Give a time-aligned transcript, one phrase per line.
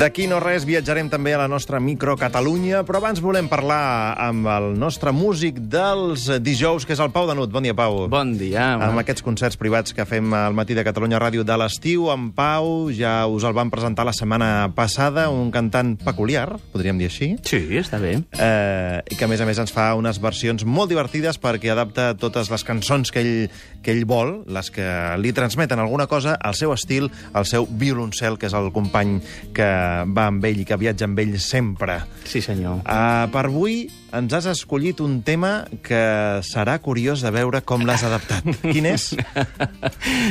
[0.00, 4.46] D'aquí no res, viatjarem també a la nostra micro Catalunya, però abans volem parlar amb
[4.48, 7.50] el nostre músic dels dijous, que és el Pau Danut.
[7.52, 8.06] Bon dia, Pau.
[8.08, 8.78] Bon dia.
[8.80, 12.88] Amb aquests concerts privats que fem al matí de Catalunya Ràdio de l'estiu, en Pau,
[12.96, 17.60] ja us el vam presentar la setmana passada, un cantant peculiar, podríem dir així, Sí,
[17.76, 18.22] està bé.
[18.40, 22.14] eh, i que a més a més ens fa unes versions molt divertides perquè adapta
[22.16, 23.50] totes les cançons que ell,
[23.84, 24.88] que ell vol, les que
[25.20, 29.18] li transmeten alguna cosa, al seu estil, al seu violoncel, que és el company
[29.52, 29.68] que
[30.06, 32.00] va amb ell i que viatja amb ell sempre.
[32.24, 32.80] Sí, senyor.
[32.84, 33.82] Uh, per avui
[34.16, 36.00] ens has escollit un tema que
[36.46, 38.46] serà curiós de veure com l'has adaptat.
[38.72, 39.12] Quin és?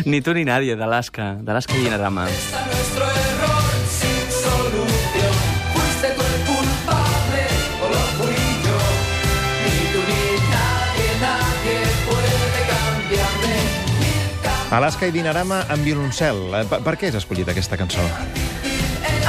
[0.05, 2.27] ni tu ni nadie, d'Alaska, d'Alaska i Dinarama.
[2.27, 3.69] a nuestro error
[3.99, 5.37] sin solución.
[5.73, 7.45] Fuiste tú el culpable
[7.83, 8.77] o lo fui yo.
[9.63, 10.21] Ni tú ni
[10.53, 13.57] nadie, nadie puede cambiarme.
[14.79, 16.43] Alaska i Dinarama amb violoncel.
[16.53, 18.03] Eh, Per, per què has escollit aquesta cançó?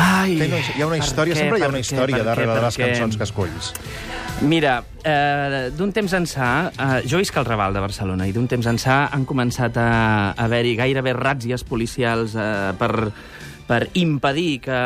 [0.01, 2.55] Ai, Té una, hi ha una història, què, sempre hi ha una història què, darrere
[2.57, 2.89] de les què?
[2.89, 3.75] cançons que escolls.
[4.41, 8.67] Mira, eh, d'un temps ençà, eh, jo visc al Raval de Barcelona, i d'un temps
[8.71, 9.91] ençà han començat a,
[10.33, 13.11] a haver-hi gairebé ràtzies policials eh, per,
[13.69, 14.81] per impedir que,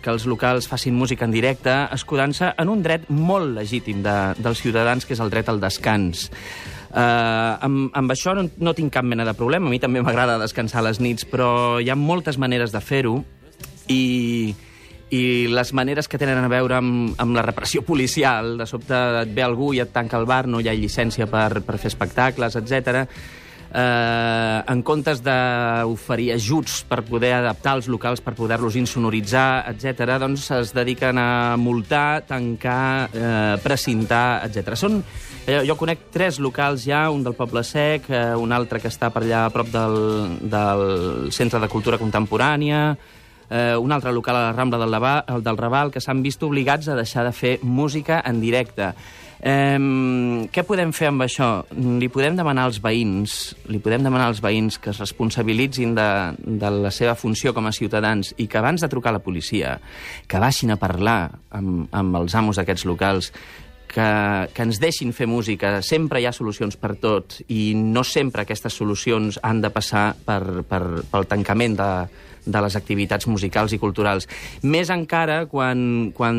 [0.00, 4.64] que els locals facin música en directe, escudant-se en un dret molt legítim de, dels
[4.64, 6.30] ciutadans, que és el dret al descans.
[6.96, 9.68] Uh, amb, amb això no, no tinc cap mena de problema.
[9.68, 13.18] A mi també m'agrada descansar a les nits, però hi ha moltes maneres de fer-ho
[13.92, 14.54] i,
[15.10, 19.34] i les maneres que tenen a veure amb, amb la repressió policial, de sobte et
[19.34, 22.58] ve algú i et tanca el bar, no hi ha llicència per, per fer espectacles,
[22.58, 23.06] etc.
[23.76, 30.46] Eh, en comptes d'oferir ajuts per poder adaptar els locals, per poder-los insonoritzar, etc., doncs
[30.56, 34.78] es dediquen a multar, tancar, eh, precintar, etc.
[34.78, 35.02] Són,
[35.46, 39.10] eh, jo conec tres locals ja, un del Poble Sec, eh, un altre que està
[39.12, 40.00] per allà a prop del,
[40.40, 42.96] del Centre de Cultura Contemporània,
[43.50, 46.88] eh, un altre local a la Rambla del, Lava, del Raval, que s'han vist obligats
[46.88, 48.92] a deixar de fer música en directe.
[49.36, 49.78] Eh,
[50.52, 51.50] què podem fer amb això?
[51.76, 56.72] Li podem demanar als veïns, li podem demanar als veïns que es responsabilitzin de, de
[56.72, 59.76] la seva funció com a ciutadans i que abans de trucar a la policia,
[60.26, 61.20] que baixin a parlar
[61.50, 63.32] amb, amb els amos d'aquests locals,
[63.86, 65.78] que, que ens deixin fer música.
[65.82, 70.64] Sempre hi ha solucions per tot i no sempre aquestes solucions han de passar per,
[70.68, 70.82] per,
[71.12, 71.90] pel tancament de,
[72.46, 74.30] de les activitats musicals i culturals.
[74.62, 76.36] Més encara quan, quan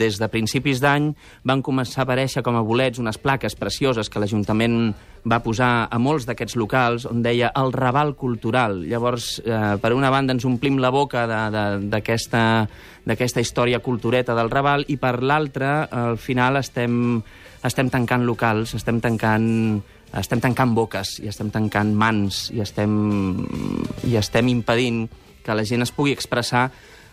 [0.00, 1.10] des de principis d'any
[1.44, 4.94] van començar a aparèixer com a bolets unes plaques precioses que l'Ajuntament
[5.28, 8.80] va posar a molts d'aquests locals on deia el Raval Cultural.
[8.88, 14.96] Llavors, eh, per una banda, ens omplim la boca d'aquesta història cultureta del Raval i
[14.96, 17.22] per l'altra, al final, estem,
[17.62, 22.90] estem tancant locals, estem tancant estem tancant boques i estem tancant mans i estem,
[24.08, 25.04] i estem impedint
[25.44, 26.68] que la gent es pugui expressar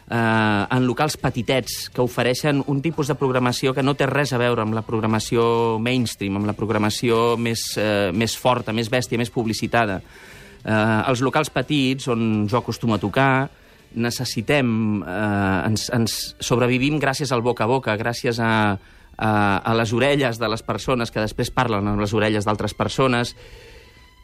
[0.09, 4.41] eh, en locals petitets que ofereixen un tipus de programació que no té res a
[4.41, 9.33] veure amb la programació mainstream, amb la programació més, eh, més forta, més bèstia, més
[9.33, 10.01] publicitada.
[10.63, 13.49] Eh, els locals petits, on jo acostumo a tocar,
[13.95, 18.77] necessitem, eh, ens, ens sobrevivim gràcies al boca a boca, gràcies a,
[19.17, 23.35] a, a les orelles de les persones que després parlen amb les orelles d'altres persones,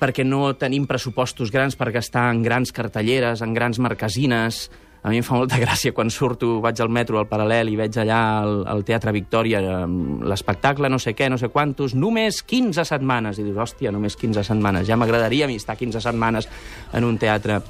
[0.03, 4.65] perquè no tenim pressupostos grans per gastar en grans cartelleres, en grans marquesines.
[5.03, 7.95] A mi em fa molta gràcia quan surto, vaig al metro al Paral·lel i veig
[8.03, 13.39] allà al, al Teatre Victòria l'espectacle, no sé què, no sé quantos, només 15 setmanes.
[13.39, 14.87] I dius, hòstia, només 15 setmanes.
[14.89, 16.51] Ja m'agradaria a mi estar 15 setmanes
[16.91, 17.61] en un teatre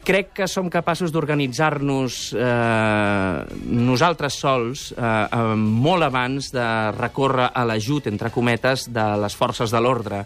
[0.00, 7.66] crec que som capaços d'organitzar-nos eh, nosaltres sols eh, eh, molt abans de recórrer a
[7.68, 10.24] l'ajut, entre cometes, de les forces de l'ordre.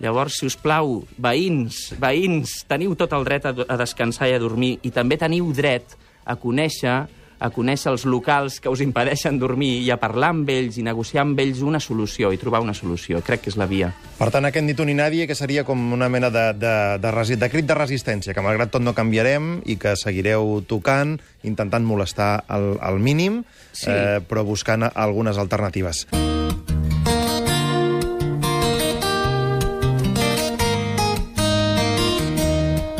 [0.00, 4.40] Llavors, si us plau, veïns, veïns, teniu tot el dret a, a descansar i a
[4.42, 5.96] dormir i també teniu dret
[6.26, 10.78] a conèixer a conèixer els locals que us impedeixen dormir i a parlar amb ells
[10.80, 13.20] i negociar amb ells una solució i trobar una solució.
[13.20, 13.90] Crec que és la via.
[14.16, 17.10] Per tant, aquest ni tu ni nadie, que seria com una mena de, de, de,
[17.12, 21.84] resi de crit de resistència, que malgrat tot no canviarem i que seguireu tocant, intentant
[21.84, 23.42] molestar al, al mínim,
[23.76, 23.90] Sí.
[23.92, 26.06] eh, però buscant algunes alternatives.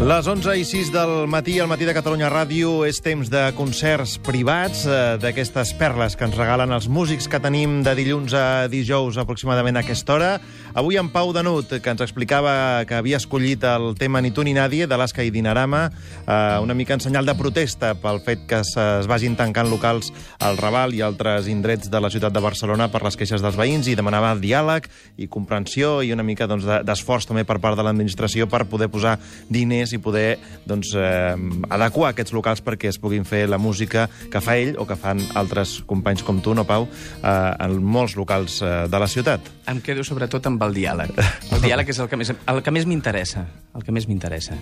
[0.07, 4.13] Les 11 i 6 del matí, al matí de Catalunya Ràdio, és temps de concerts
[4.23, 9.19] privats, eh, d'aquestes perles que ens regalen els músics que tenim de dilluns a dijous
[9.19, 10.29] aproximadament a aquesta hora.
[10.77, 14.53] Avui en Pau Danut, que ens explicava que havia escollit el tema Ni tu ni
[14.53, 15.87] nadie, de l'Asca i Dinarama,
[16.27, 18.75] eh, una mica en senyal de protesta pel fet que es,
[19.09, 20.11] vagin tancant locals
[20.45, 23.89] al Raval i altres indrets de la ciutat de Barcelona per les queixes dels veïns
[23.89, 27.83] i demanava diàleg i comprensió i una mica doncs, de- d'esforç també per part de
[27.89, 29.17] l'administració per poder posar
[29.49, 30.37] diners i poder
[30.69, 31.41] doncs, eh,
[31.73, 35.25] adequar aquests locals perquè es puguin fer la música que fa ell o que fan
[35.41, 36.85] altres companys com tu, no, Pau,
[37.25, 39.41] eh, en molts locals eh, de la ciutat.
[39.73, 41.13] Em quedo sobretot amb el diàleg.
[41.57, 43.47] El diàleg és el que més, el que més m'interessa.
[43.77, 44.59] El que més m'interessa.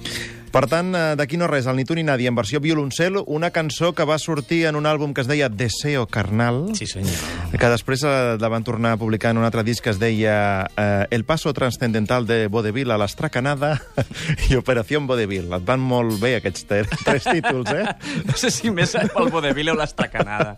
[0.54, 3.48] Per tant, eh, d'aquí no res, el Ni tu ni nadie, en versió violoncel, una
[3.50, 7.10] cançó que va sortir en un àlbum que es deia Deseo Carnal, Sí, senyor.
[7.58, 10.70] que després eh, la van tornar a publicar en un altre disc que es deia
[10.76, 13.82] eh, El paso transcendental de Vodevil a l'estracanada
[14.48, 15.50] i Operación Vodevil.
[15.58, 17.90] Et van molt bé aquests tres títols, eh?
[18.30, 20.54] No sé si més pel vodevil o l'estacanada.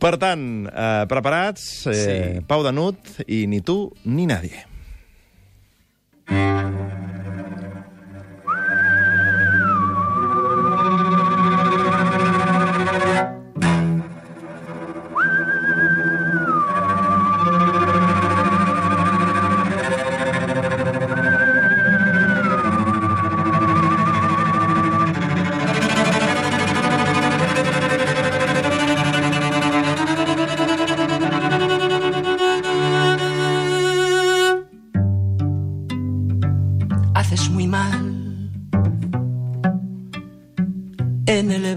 [0.00, 2.44] Per tant, eh, preparats, eh, Sí.
[2.48, 2.96] Pau Danut
[3.28, 4.64] i Ni tu ni nadie.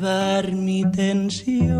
[0.05, 1.75] En elevar mi tensión,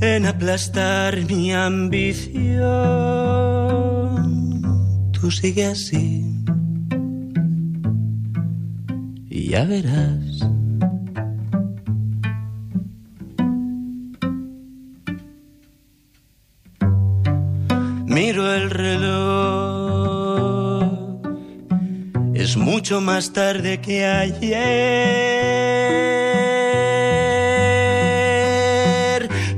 [0.00, 2.32] en aplastar mi ambición.
[5.12, 6.24] Tú sigue así
[9.30, 10.46] y ya verás.
[18.06, 19.75] Miro el reloj.
[22.56, 24.56] Mucho más tarde que ayer.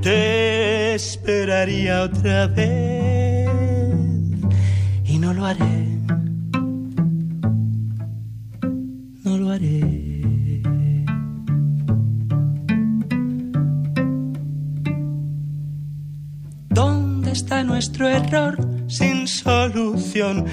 [0.03, 3.49] Te esperaría otra vez
[5.05, 5.89] y no lo haré.
[9.25, 9.99] No lo haré.
[16.69, 18.59] ¿Dónde está nuestro error
[18.89, 20.47] sin solución?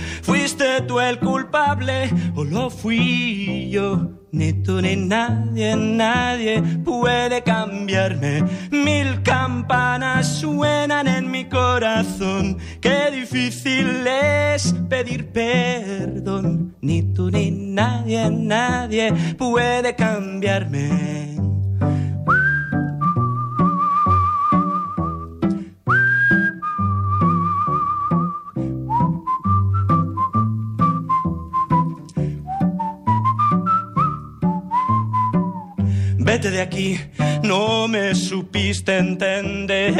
[0.75, 4.09] ¿Fuiste tú el culpable o lo fui yo?
[4.33, 8.43] Ni tú ni nadie, nadie puede cambiarme.
[8.71, 12.57] Mil campanas suenan en mi corazón.
[12.81, 16.75] Qué difícil es pedir perdón.
[16.81, 21.34] Ni tú ni nadie, nadie puede cambiarme.
[36.45, 36.99] De aquí,
[37.41, 39.95] no me supiste entender.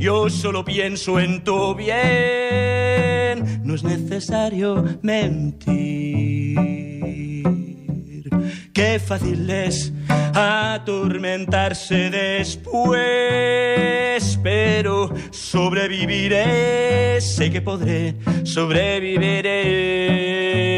[0.00, 3.60] Yo solo pienso en tu bien.
[3.62, 6.56] No es necesario mentir.
[8.72, 9.92] Qué fácil es
[10.34, 12.98] atormentarse después,
[14.42, 17.20] pero sobreviviré.
[17.20, 20.77] Sé que podré, sobreviviré.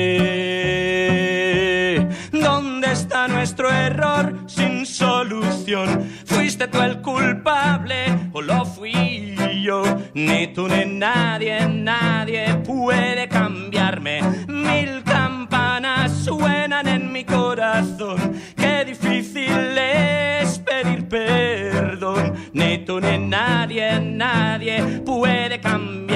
[3.41, 6.07] Nuestro error sin solución?
[6.27, 8.05] ¿Fuiste tú el culpable
[8.35, 9.83] o lo fui yo?
[10.13, 14.21] Ni tú ni nadie, nadie puede cambiarme.
[14.47, 18.19] Mil campanas suenan en mi corazón.
[18.59, 22.35] Qué difícil es pedir perdón.
[22.53, 26.10] Ni tú ni nadie, nadie puede cambiarme.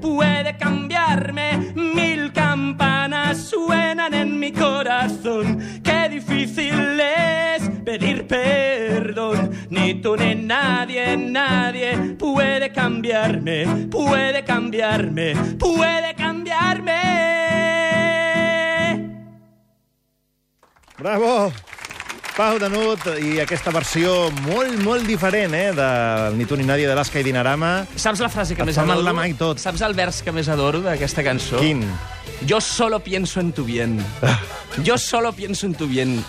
[0.00, 1.72] Puede cambiarme.
[1.74, 5.60] Mil campanas suenan en mi corazón.
[5.82, 9.50] Qué difícil es pedir perdón.
[9.70, 17.02] Ni tú ni nadie, nadie puede cambiarme, puede cambiarme, puede cambiarme.
[20.98, 21.52] Bravo!
[22.34, 24.10] Pau Danut i aquesta versió
[24.42, 27.86] molt, molt diferent, eh, del Ni tu ni nadie de l'Asca i Dinarama.
[27.94, 29.02] Saps la frase que Et més adoro?
[29.06, 29.60] la mà i tot.
[29.62, 31.60] Saps el vers que més adoro d'aquesta cançó?
[31.62, 31.84] Quin?
[32.44, 34.00] Yo solo pienso en tu bien.
[34.82, 36.24] Yo solo pienso en tu bien.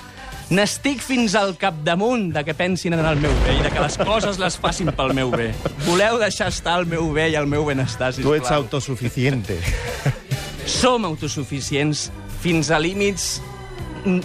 [0.51, 3.97] N'estic fins al capdamunt de que pensin en el meu bé i de que les
[3.97, 5.55] coses les facin pel meu bé.
[5.87, 8.35] Voleu deixar estar el meu bé i el meu benestar, sisplau.
[8.37, 9.57] Tu ets autosuficiente.
[10.69, 12.11] Som autosuficients
[12.45, 13.41] fins a límits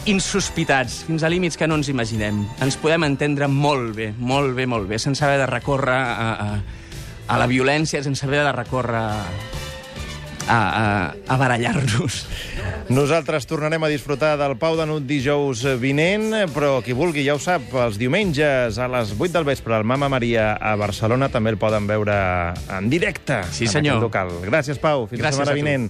[0.07, 2.43] insospitats, fins a límits que no ens imaginem.
[2.61, 6.61] Ens podem entendre molt bé, molt bé, molt bé, sense haver de recórrer a, a,
[7.29, 9.15] a la violència, sense haver de recórrer a,
[10.51, 12.27] a, a barallar-nos.
[12.91, 17.39] Nosaltres tornarem a disfrutar del Pau de Nut dijous vinent, però qui vulgui ja ho
[17.43, 21.59] sap, els diumenges a les 8 del vespre al Mama Maria a Barcelona també el
[21.61, 22.17] poden veure
[22.67, 24.01] en directe Sí, en senyor.
[24.01, 24.33] aquest local.
[24.49, 25.07] Gràcies, Pau.
[25.07, 25.87] Fins Gràcies la setmana vinent.